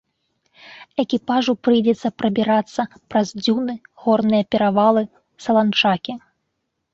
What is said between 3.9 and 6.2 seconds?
горныя перавалы, саланчакі.